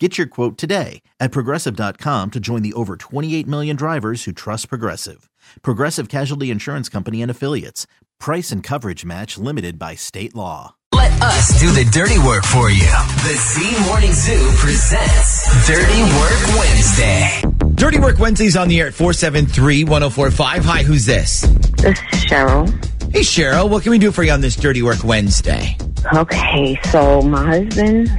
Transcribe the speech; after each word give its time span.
Get 0.00 0.18
your 0.18 0.26
quote 0.26 0.58
today 0.58 1.02
at 1.20 1.30
progressive.com 1.30 2.32
to 2.32 2.40
join 2.40 2.62
the 2.62 2.72
over 2.72 2.96
28 2.96 3.46
million 3.46 3.76
drivers 3.76 4.24
who 4.24 4.32
trust 4.32 4.68
Progressive. 4.68 5.30
Progressive 5.62 6.08
Casualty 6.08 6.50
Insurance 6.50 6.88
Company 6.88 7.22
and 7.22 7.30
Affiliates. 7.30 7.86
Price 8.18 8.50
and 8.50 8.60
coverage 8.60 9.04
match 9.04 9.38
limited 9.38 9.78
by 9.78 9.94
state 9.94 10.34
law. 10.34 10.74
Let 10.92 11.12
us 11.22 11.60
do 11.60 11.70
the 11.70 11.88
dirty 11.92 12.18
work 12.18 12.44
for 12.44 12.70
you. 12.70 12.90
The 13.22 13.36
Z 13.38 13.86
Morning 13.86 14.12
Zoo 14.12 14.50
presents 14.56 15.66
Dirty 15.66 16.02
Work 16.18 16.58
Wednesday. 16.58 17.42
Dirty 17.74 17.98
Work 18.00 18.18
Wednesdays 18.18 18.56
on 18.56 18.66
the 18.66 18.80
air 18.80 18.88
at 18.88 18.94
473 18.94 19.84
1045. 19.84 20.64
Hi, 20.64 20.82
who's 20.82 21.06
this? 21.06 21.42
This 21.82 21.98
is 22.12 22.24
Cheryl. 22.24 22.68
Hey, 23.12 23.20
Cheryl. 23.20 23.70
What 23.70 23.84
can 23.84 23.92
we 23.92 23.98
do 23.98 24.10
for 24.10 24.24
you 24.24 24.32
on 24.32 24.40
this 24.40 24.56
Dirty 24.56 24.82
Work 24.82 25.04
Wednesday? 25.04 25.76
Okay, 26.12 26.78
so 26.90 27.22
my 27.22 27.44
husband 27.46 28.10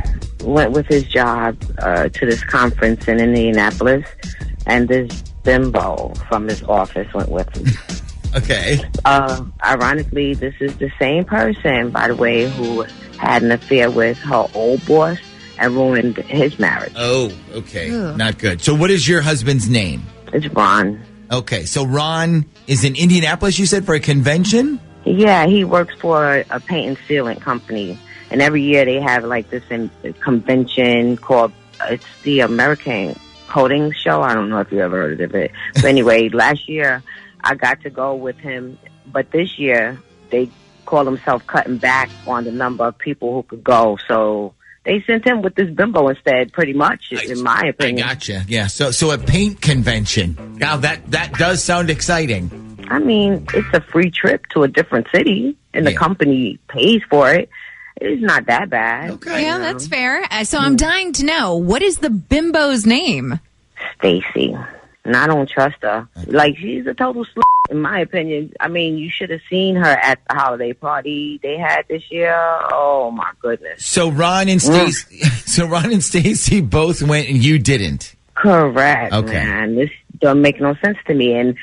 went 0.45 0.71
with 0.71 0.87
his 0.87 1.03
job 1.03 1.57
uh, 1.79 2.09
to 2.09 2.25
this 2.25 2.43
conference 2.43 3.07
in 3.07 3.19
Indianapolis, 3.19 4.07
and 4.65 4.87
this 4.87 5.21
bimbo 5.43 6.13
from 6.29 6.47
his 6.47 6.63
office 6.63 7.11
went 7.13 7.29
with 7.29 7.49
him. 7.55 7.67
Okay. 8.35 8.81
Uh, 9.05 9.45
ironically, 9.65 10.33
this 10.33 10.53
is 10.59 10.75
the 10.75 10.91
same 10.99 11.23
person, 11.23 11.89
by 11.89 12.09
the 12.09 12.15
way, 12.15 12.49
who 12.49 12.81
had 13.17 13.43
an 13.43 13.51
affair 13.51 13.89
with 13.89 14.17
her 14.17 14.45
old 14.53 14.85
boss 14.85 15.17
and 15.57 15.73
ruined 15.73 16.17
his 16.17 16.59
marriage. 16.59 16.91
Oh, 16.97 17.31
okay. 17.53 17.89
Not 17.89 18.37
good. 18.37 18.61
So, 18.61 18.75
what 18.75 18.91
is 18.91 19.07
your 19.07 19.21
husband's 19.21 19.69
name? 19.69 20.05
It's 20.33 20.47
Ron. 20.49 21.01
Okay. 21.31 21.63
So, 21.63 21.85
Ron 21.85 22.45
is 22.67 22.83
in 22.83 22.97
Indianapolis, 22.97 23.57
you 23.57 23.65
said, 23.65 23.85
for 23.85 23.95
a 23.95 24.01
convention? 24.01 24.81
Yeah, 25.05 25.45
he 25.45 25.63
works 25.63 25.95
for 26.01 26.43
a 26.49 26.59
paint 26.59 26.87
and 26.89 26.97
sealant 27.07 27.39
company, 27.39 27.97
and 28.31 28.41
every 28.41 28.61
year 28.61 28.85
they 28.85 28.99
have 28.99 29.23
like 29.23 29.49
this 29.49 29.63
in, 29.69 29.89
uh, 30.03 30.11
convention 30.19 31.17
called 31.17 31.51
uh, 31.79 31.87
it's 31.91 32.05
the 32.23 32.39
American 32.41 33.17
Coating 33.47 33.91
Show. 33.91 34.21
I 34.21 34.33
don't 34.33 34.49
know 34.49 34.59
if 34.59 34.71
you 34.71 34.79
ever 34.79 34.97
heard 34.97 35.21
of 35.21 35.35
it, 35.35 35.51
but 35.75 35.85
anyway, 35.85 36.29
last 36.29 36.67
year 36.69 37.03
I 37.43 37.55
got 37.55 37.81
to 37.81 37.89
go 37.89 38.15
with 38.15 38.37
him, 38.37 38.77
but 39.11 39.31
this 39.31 39.59
year 39.59 39.99
they 40.29 40.49
call 40.85 41.05
themselves 41.05 41.43
cutting 41.47 41.77
back 41.77 42.09
on 42.27 42.43
the 42.43 42.51
number 42.51 42.85
of 42.85 42.97
people 42.97 43.33
who 43.33 43.43
could 43.43 43.63
go, 43.63 43.97
so. 44.07 44.53
They 44.83 45.01
sent 45.07 45.25
him 45.25 45.41
with 45.41 45.55
this 45.55 45.67
bimbo 45.71 46.09
instead, 46.09 46.53
pretty 46.53 46.73
much, 46.73 47.11
in 47.11 47.41
my 47.41 47.61
I 47.63 47.69
opinion. 47.69 48.07
gotcha. 48.07 48.43
Yeah. 48.47 48.67
So, 48.67 48.91
so 48.91 49.09
a 49.09 49.17
paint 49.17 49.59
convention. 49.59 50.57
Now, 50.59 50.77
that, 50.77 51.09
that 51.09 51.33
does 51.33 51.63
sound 51.63 51.89
exciting. 51.89 52.51
I 52.89 52.99
mean, 52.99 53.47
it's 53.53 53.67
a 53.73 53.81
free 53.81 54.11
trip 54.11 54.45
to 54.51 54.61
a 54.61 54.67
different 54.67 55.07
city, 55.11 55.57
and 55.73 55.87
the 55.87 55.93
company 55.95 56.59
pays 56.67 57.01
for 57.09 57.33
it. 57.33 57.49
It's 58.01 58.21
not 58.21 58.45
that 58.47 58.69
bad. 58.69 59.11
Okay. 59.11 59.43
Yeah, 59.43 59.57
that's 59.59 59.87
fair. 59.87 60.25
Uh, 60.29 60.43
so 60.43 60.57
I'm 60.57 60.75
dying 60.75 61.13
to 61.13 61.25
know 61.25 61.55
what 61.55 61.81
is 61.81 61.99
the 61.99 62.09
bimbo's 62.09 62.85
name? 62.85 63.39
Stacy, 63.97 64.55
and 65.05 65.15
I 65.15 65.27
don't 65.27 65.49
trust 65.49 65.77
her. 65.81 66.07
Like 66.27 66.57
she's 66.57 66.85
a 66.87 66.93
total 66.93 67.25
slut, 67.25 67.43
in 67.69 67.79
my 67.79 67.99
opinion. 67.99 68.53
I 68.59 68.67
mean, 68.67 68.97
you 68.97 69.09
should 69.09 69.29
have 69.29 69.41
seen 69.49 69.75
her 69.75 69.85
at 69.89 70.19
the 70.27 70.35
holiday 70.35 70.73
party 70.73 71.39
they 71.41 71.57
had 71.57 71.87
this 71.87 72.03
year. 72.11 72.35
Oh 72.71 73.11
my 73.11 73.31
goodness. 73.41 73.85
So, 73.85 74.09
Ron 74.11 74.49
and 74.49 74.61
Stacy, 74.61 75.19
so 75.45 75.65
Ron 75.65 75.91
and 75.93 76.03
Stacy 76.03 76.61
both 76.61 77.01
went 77.01 77.29
and 77.29 77.43
you 77.43 77.59
didn't. 77.59 78.15
Correct, 78.35 79.13
Okay. 79.13 79.33
man. 79.33 79.75
This 79.75 79.89
don't 80.19 80.41
make 80.41 80.59
no 80.59 80.75
sense 80.83 80.97
to 81.07 81.13
me, 81.13 81.33
and 81.33 81.55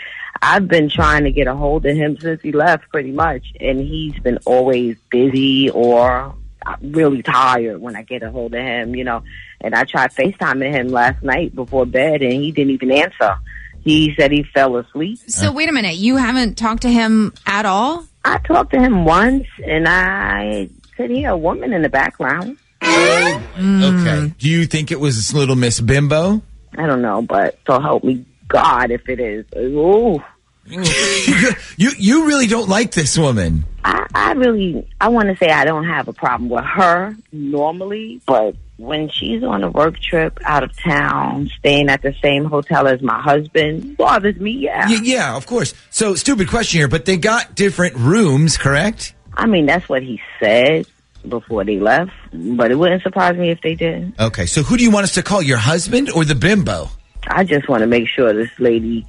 I've 0.45 0.67
been 0.67 0.89
trying 0.89 1.23
to 1.25 1.31
get 1.31 1.47
a 1.47 1.55
hold 1.55 1.87
of 1.87 1.97
him 1.97 2.19
since 2.19 2.43
he 2.43 2.51
left, 2.51 2.91
pretty 2.91 3.13
much, 3.13 3.47
and 3.61 3.79
he's 3.79 4.19
been 4.19 4.39
always 4.45 4.97
busy 5.09 5.71
or 5.71 6.35
really 6.83 7.23
tired 7.23 7.81
when 7.81 7.95
I 7.95 8.03
get 8.03 8.25
a 8.25 8.31
hold 8.31 8.53
of 8.55 8.61
him, 8.61 8.97
you 8.97 9.05
know. 9.05 9.23
And 9.61 9.73
I 9.73 9.85
tried 9.85 10.11
FaceTiming 10.11 10.73
him 10.73 10.89
last 10.89 11.23
night 11.23 11.55
before 11.55 11.87
bed, 11.87 12.23
and 12.23 12.33
he 12.33 12.51
didn't 12.51 12.73
even 12.73 12.91
answer. 12.91 13.37
He 13.85 14.15
said 14.19 14.33
he 14.33 14.43
fell 14.43 14.77
asleep. 14.77 15.21
So 15.29 15.53
wait 15.53 15.69
a 15.69 15.73
minute, 15.73 15.95
you 15.95 16.17
haven't 16.17 16.59
talked 16.59 16.83
to 16.83 16.91
him 16.91 17.33
at 17.47 17.65
all? 17.65 18.05
I 18.25 18.39
talked 18.39 18.73
to 18.73 18.81
him 18.81 19.05
once, 19.05 19.47
and 19.65 19.89
I 19.89 20.71
could 20.97 21.11
hear 21.11 21.31
a 21.31 21.37
woman 21.37 21.73
in 21.73 21.83
the 21.83 21.89
background. 21.89 22.59
Mm. 22.81 24.01
Okay. 24.01 24.35
Do 24.39 24.49
you 24.49 24.67
think 24.67 24.91
it 24.91 24.99
was 24.99 25.33
little 25.33 25.57
Miss 25.57 25.81
Bimbo? 25.81 26.43
I 26.77 26.87
don't 26.87 27.03
know, 27.03 27.23
but 27.23 27.59
so 27.67 27.81
help 27.81 28.03
me 28.03 28.25
God 28.49 28.91
if 28.91 29.09
it 29.09 29.21
is. 29.21 29.47
Ooh. 29.57 30.21
you 30.67 31.91
you 31.99 32.27
really 32.27 32.47
don't 32.47 32.69
like 32.69 32.93
this 32.93 33.19
woman. 33.19 33.65
I, 33.85 34.07
I 34.15 34.33
really, 34.33 34.89
I 35.01 35.09
want 35.09 35.29
to 35.29 35.37
say 35.37 35.51
I 35.51 35.65
don't 35.65 35.87
have 35.87 36.07
a 36.07 36.13
problem 36.13 36.49
with 36.49 36.65
her 36.65 37.17
normally, 37.33 38.21
but 38.27 38.55
when 38.77 39.09
she's 39.09 39.43
on 39.43 39.65
a 39.65 39.71
work 39.71 39.99
trip 39.99 40.39
out 40.45 40.63
of 40.63 40.77
town, 40.79 41.51
staying 41.59 41.89
at 41.89 42.03
the 42.03 42.15
same 42.23 42.45
hotel 42.45 42.87
as 42.87 43.03
my 43.03 43.21
husband, 43.21 43.97
bothers 43.97 44.37
me. 44.37 44.53
Yeah. 44.53 44.89
Y- 44.89 45.01
yeah, 45.03 45.37
of 45.37 45.47
course. 45.47 45.75
So 45.91 46.15
stupid 46.15 46.49
question 46.49 46.79
here, 46.79 46.89
but 46.89 47.05
they 47.05 47.17
got 47.17 47.55
different 47.55 47.97
rooms, 47.97 48.57
correct? 48.57 49.15
I 49.35 49.47
mean, 49.47 49.67
that's 49.67 49.89
what 49.89 50.03
he 50.03 50.21
said 50.39 50.87
before 51.29 51.65
they 51.65 51.79
left, 51.79 52.13
but 52.33 52.71
it 52.71 52.77
wouldn't 52.77 53.03
surprise 53.03 53.37
me 53.37 53.51
if 53.51 53.61
they 53.63 53.75
did. 53.75 54.13
Okay. 54.19 54.47
So 54.47 54.63
who 54.63 54.77
do 54.77 54.85
you 54.85 54.91
want 54.91 55.05
us 55.05 55.15
to 55.15 55.23
call? 55.23 55.43
Your 55.43 55.59
husband 55.59 56.11
or 56.11 56.25
the 56.25 56.35
bimbo? 56.35 56.89
I 57.27 57.45
just 57.45 57.69
want 57.69 57.83
to 57.83 57.87
make 57.87 58.09
sure 58.09 58.33
this 58.33 58.51
lady 58.59 59.07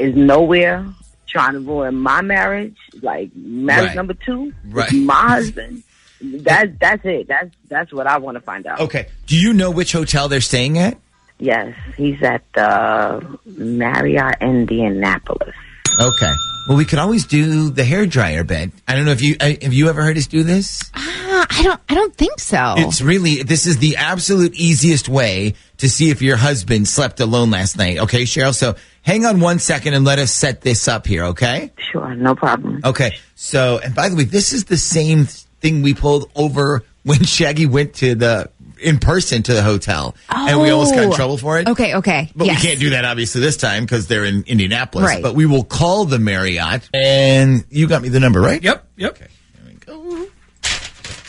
is 0.00 0.14
nowhere 0.14 0.84
trying 1.26 1.52
to 1.52 1.60
ruin 1.60 1.94
my 1.94 2.20
marriage, 2.22 2.76
like 3.02 3.30
marriage 3.34 3.88
Right. 3.88 3.96
number 3.96 4.14
two, 4.14 4.52
with 4.64 4.74
Right. 4.74 4.92
my 4.92 5.28
husband. 5.28 5.82
That 6.22 6.78
that's 6.80 7.04
it. 7.04 7.28
That's 7.28 7.50
that's 7.68 7.92
what 7.92 8.06
I 8.06 8.18
want 8.18 8.36
to 8.36 8.40
find 8.42 8.66
out. 8.66 8.80
Okay. 8.80 9.06
Do 9.26 9.36
you 9.38 9.52
know 9.54 9.70
which 9.70 9.92
hotel 9.92 10.28
they're 10.28 10.40
staying 10.42 10.76
at? 10.78 10.98
Yes, 11.38 11.74
he's 11.96 12.22
at 12.22 12.42
the 12.52 13.38
Marriott 13.46 14.36
Indianapolis. 14.42 15.54
Okay. 15.98 16.32
Well, 16.68 16.76
we 16.76 16.84
could 16.84 16.98
always 16.98 17.24
do 17.24 17.70
the 17.70 17.84
hair 17.84 18.04
dryer 18.04 18.44
bed. 18.44 18.70
I 18.86 18.94
don't 18.94 19.06
know 19.06 19.12
if 19.12 19.22
you 19.22 19.36
uh, 19.40 19.54
have 19.62 19.72
you 19.72 19.88
ever 19.88 20.02
heard 20.02 20.18
us 20.18 20.26
do 20.26 20.42
this. 20.42 20.82
Uh, 20.94 21.46
I 21.48 21.62
don't. 21.62 21.80
I 21.88 21.94
don't 21.94 22.14
think 22.14 22.38
so. 22.38 22.74
It's 22.76 23.00
really 23.00 23.42
this 23.42 23.66
is 23.66 23.78
the 23.78 23.96
absolute 23.96 24.52
easiest 24.54 25.08
way 25.08 25.54
to 25.80 25.88
see 25.90 26.08
if 26.10 26.22
your 26.22 26.36
husband 26.36 26.88
slept 26.88 27.20
alone 27.20 27.50
last 27.50 27.76
night. 27.76 27.98
Okay, 27.98 28.22
Cheryl. 28.22 28.54
So 28.54 28.76
hang 29.02 29.24
on 29.26 29.40
one 29.40 29.58
second 29.58 29.94
and 29.94 30.04
let 30.04 30.18
us 30.18 30.32
set 30.32 30.60
this 30.62 30.88
up 30.88 31.06
here. 31.06 31.24
Okay. 31.26 31.72
Sure, 31.92 32.14
no 32.14 32.34
problem. 32.34 32.80
Okay. 32.84 33.16
So, 33.34 33.78
and 33.82 33.94
by 33.94 34.08
the 34.08 34.16
way, 34.16 34.24
this 34.24 34.52
is 34.52 34.64
the 34.66 34.76
same 34.76 35.24
thing 35.26 35.82
we 35.82 35.94
pulled 35.94 36.30
over 36.34 36.82
when 37.02 37.22
Shaggy 37.24 37.66
went 37.66 37.94
to 37.96 38.14
the 38.14 38.50
in 38.82 38.98
person 38.98 39.42
to 39.42 39.52
the 39.52 39.62
hotel, 39.62 40.14
and 40.30 40.58
we 40.58 40.70
almost 40.70 40.94
got 40.94 41.04
in 41.04 41.10
Oh. 41.12 41.14
trouble 41.14 41.36
for 41.36 41.58
it. 41.58 41.68
okay. 41.68 41.96
Okay. 41.96 42.30
But 42.34 42.46
yes. 42.46 42.62
we 42.62 42.68
can't 42.68 42.80
do 42.80 42.90
that 42.90 43.04
obviously 43.04 43.42
this 43.42 43.58
time 43.58 43.84
because 43.84 44.06
they're 44.06 44.24
in 44.24 44.42
Indianapolis. 44.46 45.06
Right. 45.06 45.22
But 45.22 45.34
we 45.34 45.44
will 45.44 45.64
call 45.64 46.06
the 46.06 46.18
Marriott, 46.18 46.88
and 46.94 47.62
you 47.68 47.86
got 47.88 48.00
me 48.00 48.08
the 48.08 48.20
number, 48.20 48.40
right? 48.40 48.62
Yep, 48.62 48.86
yep. 48.96 49.10
Okay. 49.12 49.26
There 49.54 49.64
we 49.66 49.74
go. 49.74 50.26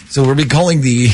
So 0.07 0.23
we'll 0.23 0.35
be 0.35 0.45
calling 0.45 0.79
the. 0.81 1.09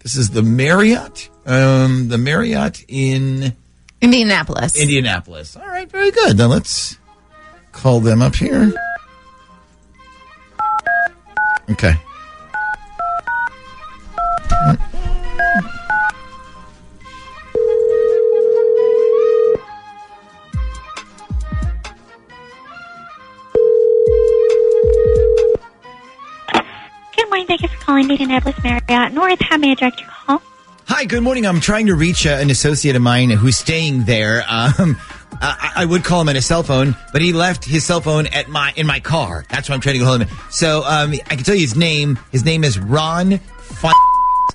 This 0.00 0.16
is 0.16 0.30
the 0.30 0.42
Marriott, 0.42 1.28
um, 1.46 2.08
the 2.08 2.18
Marriott 2.18 2.84
in 2.88 3.54
Indianapolis. 4.00 4.76
Indianapolis. 4.76 5.56
All 5.56 5.66
right, 5.66 5.90
very 5.90 6.10
good. 6.10 6.36
Then 6.36 6.50
let's 6.50 6.98
call 7.72 8.00
them 8.00 8.22
up 8.22 8.34
here. 8.34 8.72
Okay. 11.70 11.94
Good 27.16 27.28
morning. 27.28 27.46
Thank 27.46 27.62
you 27.62 27.68
for 27.68 27.76
calling 27.84 28.10
Indianapolis 28.10 28.56
Marriott 28.62 29.12
North. 29.12 29.40
How 29.40 29.56
may 29.56 29.70
I 29.70 29.74
direct 29.74 30.00
your 30.00 30.08
call? 30.08 30.11
Hi, 30.88 31.04
good 31.04 31.22
morning. 31.22 31.46
I'm 31.46 31.60
trying 31.60 31.86
to 31.86 31.94
reach 31.94 32.26
uh, 32.26 32.30
an 32.30 32.50
associate 32.50 32.96
of 32.96 33.02
mine 33.02 33.30
who's 33.30 33.56
staying 33.56 34.04
there. 34.04 34.44
Um, 34.48 34.96
I, 35.40 35.72
I 35.76 35.84
would 35.84 36.04
call 36.04 36.20
him 36.20 36.28
on 36.28 36.34
his 36.34 36.46
cell 36.46 36.62
phone, 36.62 36.94
but 37.12 37.22
he 37.22 37.32
left 37.32 37.64
his 37.64 37.84
cell 37.84 38.00
phone 38.00 38.26
at 38.28 38.48
my 38.48 38.72
in 38.76 38.86
my 38.86 39.00
car. 39.00 39.44
That's 39.48 39.68
why 39.68 39.74
I'm 39.74 39.80
trying 39.80 39.94
to 39.94 39.98
get 40.00 40.06
hold 40.06 40.20
of 40.22 40.28
him. 40.30 40.38
So 40.50 40.82
um, 40.84 41.12
I 41.12 41.34
can 41.36 41.44
tell 41.44 41.54
you 41.54 41.62
his 41.62 41.76
name. 41.76 42.18
His 42.30 42.44
name 42.44 42.62
is 42.64 42.78
Ron. 42.78 43.38
Fun- 43.38 43.94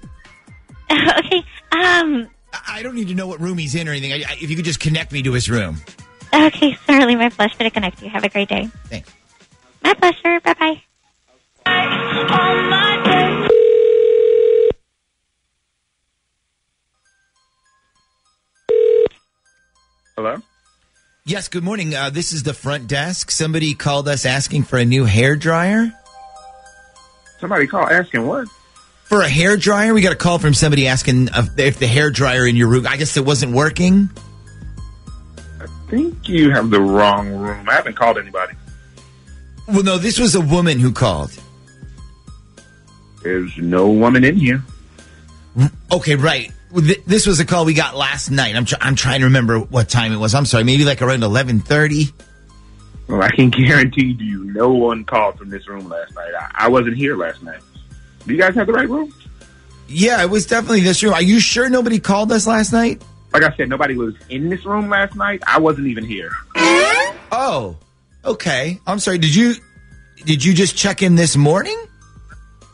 okay. 0.92 1.44
Um. 1.72 2.28
I 2.68 2.82
don't 2.82 2.96
need 2.96 3.10
to 3.10 3.16
know 3.16 3.28
what 3.28 3.40
room 3.40 3.58
he's 3.58 3.76
in 3.76 3.88
or 3.88 3.92
anything. 3.92 4.14
I, 4.14 4.18
I, 4.30 4.34
if 4.42 4.50
you 4.50 4.56
could 4.56 4.66
just 4.66 4.80
connect 4.80 5.12
me 5.12 5.22
to 5.24 5.34
his 5.34 5.50
room. 5.50 5.78
Okay. 6.34 6.78
Certainly, 6.88 7.16
my 7.16 7.30
pleasure 7.30 7.58
to 7.58 7.70
connect 7.70 8.02
you. 8.02 8.10
Have 8.10 8.24
a 8.24 8.30
great 8.30 8.50
day. 8.50 8.70
Thanks. 8.86 9.12
My 9.84 9.94
pleasure. 9.94 10.40
Bye 10.42 10.82
bye. 11.66 12.94
Yes, 21.28 21.50
good 21.50 21.66
morning. 21.66 21.94
Uh, 21.94 22.10
this 22.10 22.32
is 22.32 22.44
the 22.44 22.54
front 22.54 22.88
desk. 22.88 23.32
Somebody 23.32 23.74
called 23.74 24.08
us 24.08 24.26
asking 24.26 24.64
for 24.64 24.80
a 24.80 24.86
new 24.86 25.04
hair 25.04 25.36
dryer. 25.36 25.92
Somebody 27.42 27.68
called 27.68 27.90
asking 27.90 28.26
what? 28.26 28.48
For 29.04 29.20
a 29.20 29.28
hair 29.28 29.58
dryer, 29.58 29.94
we 29.94 30.00
got 30.00 30.14
a 30.14 30.16
call 30.16 30.40
from 30.40 30.54
somebody 30.54 30.88
asking 30.88 31.28
if 31.36 31.60
if 31.60 31.80
the 31.80 31.88
hair 31.88 32.12
dryer 32.12 32.48
in 32.48 32.56
your 32.56 32.70
room. 32.70 32.88
I 32.88 32.96
guess 32.96 33.18
it 33.18 33.26
wasn't 33.26 33.52
working. 33.52 34.10
I 35.60 35.66
think 35.90 36.30
you 36.30 36.50
have 36.52 36.70
the 36.70 36.80
wrong 36.80 37.28
room. 37.28 37.68
I 37.68 37.74
haven't 37.74 37.98
called 37.98 38.18
anybody. 38.18 38.54
Well, 39.68 39.84
no, 39.84 39.98
this 39.98 40.18
was 40.20 40.34
a 40.34 40.40
woman 40.42 40.80
who 40.80 40.94
called. 40.94 41.38
There's 43.22 43.58
no 43.58 43.90
woman 43.90 44.24
in 44.24 44.38
here. 44.38 44.64
Okay, 45.92 46.16
right. 46.16 46.54
This 46.72 47.25
was 47.25 47.40
a 47.40 47.46
call 47.46 47.66
we 47.66 47.74
got 47.74 47.96
last 47.96 48.30
night. 48.30 48.56
I'm 48.56 48.66
tr- 48.66 48.75
I'm 48.81 48.96
trying 48.96 49.22
to 49.22 49.28
remember 49.28 49.60
what 49.60 49.88
time 49.90 50.12
it 50.12 50.18
was. 50.18 50.36
I'm 50.36 50.46
sorry, 50.46 50.64
maybe 50.64 50.84
like 50.84 51.02
around 51.02 51.24
eleven 51.24 51.60
thirty. 51.60 52.06
Well, 53.08 53.22
I 53.22 53.30
can 53.31 53.50
guarantee 53.52 54.18
you 54.19 54.44
no 54.46 54.69
one 54.74 55.06
called 55.06 55.38
from 55.38 55.50
this 55.50 55.68
room 55.68 55.88
last 55.88 56.14
night. 56.16 56.34
I, 56.38 56.66
I 56.66 56.68
wasn't 56.68 56.98
here 56.98 57.16
last 57.16 57.42
night. 57.42 57.62
Do 58.25 58.34
you 58.34 58.40
guys 58.40 58.54
have 58.56 58.68
the 58.68 58.74
right 58.74 58.90
room? 58.90 59.14
Yeah, 59.88 60.22
it 60.22 60.30
was 60.30 60.46
definitely 60.46 60.81
this 60.81 61.02
room. 61.02 61.14
Are 61.14 61.22
you 61.22 61.40
sure 61.40 61.69
nobody 61.69 62.00
called 62.00 62.31
us 62.34 62.46
last 62.46 62.74
night? 62.74 63.02
Like 63.34 63.44
I 63.44 63.56
said, 63.56 63.69
nobody 63.69 63.96
was 63.96 64.16
in 64.30 64.50
this 64.50 64.66
room 64.66 64.90
last 64.90 65.16
night. 65.16 65.42
I 65.48 65.60
wasn't 65.60 65.88
even 65.88 66.04
here. 66.04 66.31
Oh, 67.31 67.78
okay. 68.25 68.80
I'm 68.86 69.00
sorry. 69.00 69.18
Did 69.19 69.34
you 69.34 69.56
did 70.25 70.44
you 70.44 70.54
just 70.54 70.75
check 70.75 71.02
in 71.02 71.16
this 71.16 71.38
morning? 71.38 71.78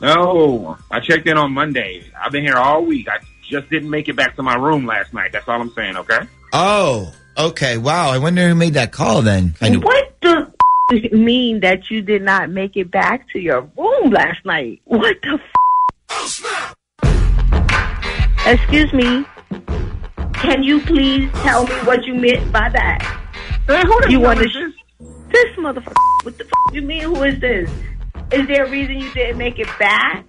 No, 0.00 0.76
I 0.90 0.98
checked 1.00 1.28
in 1.28 1.38
on 1.38 1.52
Monday. 1.52 2.04
I've 2.20 2.32
been 2.32 2.44
here 2.44 2.56
all 2.56 2.84
week. 2.84 3.08
I 3.08 3.18
just 3.48 3.70
didn't 3.70 3.90
make 3.90 4.08
it 4.08 4.16
back 4.16 4.36
to 4.36 4.42
my 4.42 4.54
room 4.56 4.86
last 4.86 5.12
night. 5.14 5.32
That's 5.32 5.48
all 5.48 5.60
I'm 5.60 5.70
saying, 5.70 5.96
okay? 5.96 6.20
Oh, 6.52 7.12
okay. 7.36 7.78
Wow. 7.78 8.10
I 8.10 8.18
wonder 8.18 8.48
who 8.48 8.54
made 8.54 8.74
that 8.74 8.92
call 8.92 9.22
then. 9.22 9.54
Kind 9.58 9.76
of. 9.76 9.84
What 9.84 10.16
the 10.22 10.28
f- 10.48 10.54
does 10.90 11.00
it 11.04 11.12
mean 11.12 11.60
that 11.60 11.90
you 11.90 12.02
did 12.02 12.22
not 12.22 12.50
make 12.50 12.76
it 12.76 12.90
back 12.90 13.28
to 13.30 13.38
your 13.38 13.62
room 13.76 14.10
last 14.10 14.44
night? 14.44 14.80
What 14.84 15.16
the 15.22 15.38
f- 16.10 16.74
Excuse 18.46 18.92
me. 18.92 19.24
Can 20.34 20.62
you 20.62 20.80
please 20.80 21.30
tell 21.42 21.66
me 21.66 21.72
what 21.84 22.04
you 22.04 22.14
meant 22.14 22.52
by 22.52 22.68
that? 22.68 22.98
Hey, 23.66 23.80
who 23.82 24.00
the 24.02 24.10
You 24.10 24.20
want 24.20 24.40
to 24.40 24.44
this? 24.44 24.74
This 25.32 25.56
motherfucker. 25.56 25.94
What 26.22 26.36
the 26.36 26.44
f- 26.44 26.74
you 26.74 26.82
mean? 26.82 27.02
Who 27.02 27.22
is 27.22 27.40
this? 27.40 27.70
Is 28.32 28.46
there 28.46 28.66
a 28.66 28.70
reason 28.70 28.98
you 28.98 29.12
didn't 29.14 29.38
make 29.38 29.58
it 29.58 29.68
back 29.78 30.24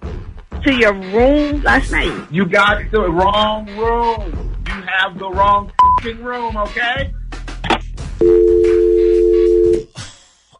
to 0.66 0.74
your 0.74 0.92
room 0.92 1.62
last 1.62 1.92
night? 1.92 2.12
You 2.30 2.44
got 2.44 2.90
the 2.90 3.08
wrong 3.08 3.66
room. 3.76 4.52
You 4.66 4.72
have 4.82 5.16
the 5.18 5.30
wrong 5.30 5.72
fing 6.02 6.22
room, 6.24 6.56
okay? 6.56 7.12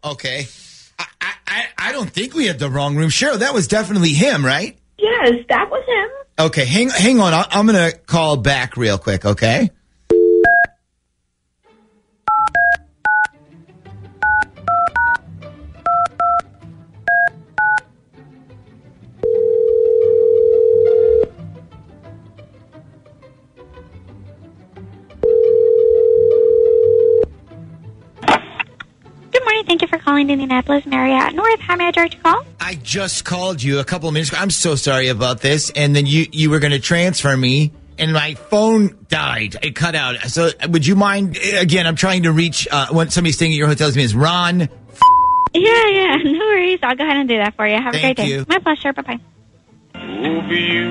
Okay. 0.05 0.47
I, 0.99 1.05
I, 1.21 1.33
I- 1.49 1.67
I 1.89 1.93
don't 1.93 2.11
think 2.11 2.35
we 2.35 2.47
had 2.47 2.59
the 2.59 2.69
wrong 2.71 2.97
room. 2.97 3.11
Sure, 3.11 3.37
that 3.37 3.53
was 3.55 3.69
definitely 3.69 4.11
him, 4.11 4.45
right? 4.45 4.77
Yes, 4.99 5.45
that 5.49 5.71
was 5.71 5.85
him. 5.87 6.47
Okay, 6.47 6.65
hang 6.65 6.89
hang 6.91 7.21
on. 7.21 7.33
I, 7.33 7.47
I'm 7.51 7.67
gonna 7.67 7.93
call 7.93 8.37
back 8.37 8.77
real 8.77 8.99
quick. 8.99 9.25
Okay. 9.25 9.71
Thank 30.27 30.41
you 30.41 30.47
for 30.47 30.49
calling 30.49 30.83
Indianapolis 30.83 30.87
Marriott 30.87 31.35
North. 31.35 31.61
How 31.61 31.77
may 31.77 31.87
I 31.87 31.91
direct 31.91 32.15
your 32.15 32.23
call? 32.23 32.45
I 32.61 32.75
just 32.75 33.25
called 33.25 33.63
you 33.63 33.79
a 33.79 33.85
couple 33.85 34.09
of 34.09 34.15
minutes 34.15 34.31
ago. 34.31 34.39
I'm 34.41 34.51
so 34.51 34.75
sorry 34.75 35.09
about 35.09 35.41
this. 35.41 35.71
And 35.71 35.95
then 35.95 36.07
you 36.07 36.27
you 36.33 36.51
were 36.51 36.59
gonna 36.59 36.79
transfer 36.79 37.37
me, 37.37 37.73
and 37.99 38.13
my 38.13 38.35
phone 38.35 38.97
died. 39.09 39.57
It 39.63 39.77
cut 39.77 39.95
out. 39.95 40.17
So 40.29 40.51
would 40.69 40.87
you 40.87 40.97
mind? 40.97 41.37
Again, 41.37 41.87
I'm 41.87 41.97
trying 41.97 42.25
to 42.25 42.33
reach. 42.33 42.67
Uh, 42.71 42.89
when 42.91 43.11
somebody 43.11 43.33
staying 43.33 43.53
at 43.53 43.57
your 43.57 43.69
hotel, 43.69 43.87
his 43.89 43.97
name 43.97 44.05
is 44.05 44.15
Ron. 44.15 44.61
Yeah, 45.55 45.89
yeah. 45.89 46.17
No 46.25 46.39
worries. 46.39 46.81
I'll 46.83 46.97
go 46.97 47.05
ahead 47.05 47.19
and 47.19 47.29
do 47.29 47.37
that 47.39 47.55
for 47.55 47.67
you. 47.67 47.77
Have 47.77 47.95
a 47.95 47.99
Thank 47.99 48.17
great 48.19 48.29
day. 48.29 48.45
My 48.49 48.59
pleasure. 48.59 48.93
Bye 48.93 49.03
bye. 49.03 49.21
Ooh, 49.97 50.55
you. 50.55 50.89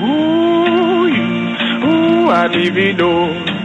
Ooh, 0.00 1.06
you. 1.06 1.26
Ooh, 1.86 2.30
I 2.30 2.48
didn't 2.48 2.96
know. 2.96 3.60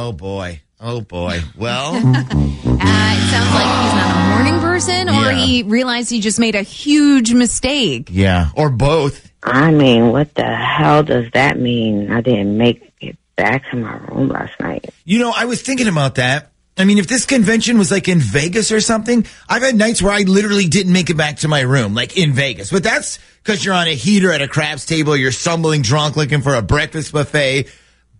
Oh 0.00 0.07
boy. 0.18 0.60
Oh 0.80 1.00
boy. 1.00 1.40
Well. 1.56 1.94
Uh, 2.80 3.12
it 3.14 3.30
sounds 3.30 3.54
like 3.54 3.82
he's 3.84 3.94
not 3.94 4.16
a 4.16 4.28
morning 4.36 4.60
person, 4.60 5.08
or 5.08 5.32
Yeah. 5.32 5.44
he 5.44 5.62
realized 5.64 6.10
he 6.10 6.20
just 6.20 6.38
made 6.38 6.54
a 6.54 6.62
huge 6.62 7.32
mistake. 7.32 8.08
yeah. 8.12 8.50
Or 8.54 8.70
both. 8.70 9.30
I 9.42 9.70
mean, 9.72 10.10
what 10.12 10.34
the 10.34 10.44
hell 10.44 11.02
does 11.02 11.30
that 11.32 11.58
mean? 11.58 12.10
I 12.12 12.20
didn't 12.20 12.56
make 12.56 12.92
it 13.00 13.16
back 13.36 13.68
to 13.70 13.76
my 13.76 13.96
room 13.96 14.28
last 14.28 14.58
night. 14.60 14.86
You 15.04 15.18
know, 15.18 15.32
I 15.34 15.46
was 15.46 15.60
thinking 15.62 15.88
about 15.88 16.16
that. 16.16 16.52
I 16.76 16.84
mean, 16.84 16.98
if 16.98 17.06
this 17.08 17.24
convention 17.26 17.78
was 17.78 17.90
like 17.90 18.06
in 18.08 18.20
Vegas 18.20 18.70
or 18.70 18.80
something, 18.80 19.26
I've 19.48 19.62
had 19.62 19.74
nights 19.74 20.00
where 20.00 20.12
I 20.12 20.22
literally 20.22 20.66
didn't 20.68 20.92
make 20.92 21.10
it 21.10 21.16
back 21.16 21.38
to 21.38 21.48
my 21.48 21.60
room, 21.62 21.94
like 21.94 22.16
in 22.16 22.32
Vegas. 22.32 22.70
But 22.70 22.82
that's 22.84 23.18
because 23.42 23.64
you're 23.64 23.74
on 23.74 23.88
a 23.88 23.94
heater 23.94 24.32
at 24.32 24.40
a 24.42 24.48
craps 24.48 24.86
table, 24.86 25.16
you're 25.16 25.32
stumbling 25.32 25.82
drunk 25.82 26.16
looking 26.16 26.42
for 26.42 26.54
a 26.54 26.62
breakfast 26.62 27.12
buffet. 27.12 27.66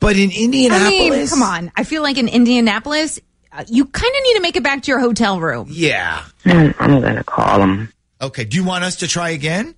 But 0.01 0.17
in 0.17 0.31
I 0.31 0.35
Indianapolis, 0.35 1.11
mean, 1.11 1.27
come 1.29 1.43
on. 1.43 1.73
I 1.77 1.85
feel 1.85 2.03
like 2.03 2.19
in 2.19 2.29
Indianapolis, 2.29 3.19
uh, 3.53 3.65
you 3.69 3.85
kind 3.85 4.15
of 4.17 4.23
need 4.23 4.35
to 4.35 4.41
make 4.41 4.57
it 4.57 4.63
back 4.63 4.83
to 4.83 4.91
your 4.91 5.01
hotel 5.01 5.41
room. 5.41 5.69
Yeah. 5.71 6.25
I'm, 6.45 6.75
I'm 6.79 7.01
gonna 7.01 7.25
call 7.25 7.61
him. 7.63 7.93
Okay. 8.21 8.45
Do 8.45 8.57
you 8.57 8.65
want 8.65 8.85
us 8.85 8.97
to 8.97 9.09
try 9.09 9.31
again? 9.31 9.75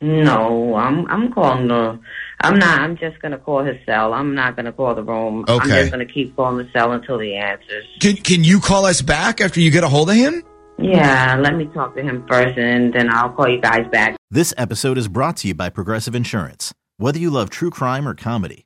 No, 0.00 0.74
I'm 0.74 1.06
I'm 1.10 1.32
calling 1.32 1.68
the. 1.68 1.98
I'm 2.42 2.58
not. 2.58 2.80
I'm 2.82 2.98
just 2.98 3.20
gonna 3.22 3.38
call 3.38 3.64
his 3.64 3.76
cell. 3.86 4.12
I'm 4.12 4.34
not 4.34 4.54
gonna 4.54 4.72
call 4.72 4.94
the 4.94 5.02
room. 5.02 5.40
Okay. 5.48 5.52
I'm 5.54 5.60
Okay. 5.62 5.80
just 5.80 5.90
gonna 5.90 6.04
keep 6.04 6.36
calling 6.36 6.58
the 6.58 6.70
cell 6.72 6.92
until 6.92 7.18
he 7.18 7.34
answers. 7.34 7.84
Can 8.00 8.16
Can 8.16 8.44
you 8.44 8.60
call 8.60 8.84
us 8.84 9.00
back 9.00 9.40
after 9.40 9.58
you 9.60 9.70
get 9.70 9.84
a 9.84 9.88
hold 9.88 10.10
of 10.10 10.16
him? 10.16 10.42
Yeah, 10.78 11.38
let 11.40 11.56
me 11.56 11.64
talk 11.72 11.94
to 11.96 12.02
him 12.02 12.26
first, 12.28 12.58
and 12.58 12.92
then 12.92 13.08
I'll 13.10 13.30
call 13.30 13.48
you 13.48 13.58
guys 13.62 13.86
back. 13.90 14.16
This 14.30 14.52
episode 14.58 14.98
is 14.98 15.08
brought 15.08 15.38
to 15.38 15.48
you 15.48 15.54
by 15.54 15.70
Progressive 15.70 16.14
Insurance. 16.14 16.74
Whether 16.98 17.18
you 17.18 17.30
love 17.30 17.48
true 17.48 17.70
crime 17.70 18.06
or 18.06 18.12
comedy, 18.12 18.65